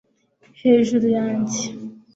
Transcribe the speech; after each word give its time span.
hejuru 0.61 1.05
yanjye 1.17 1.61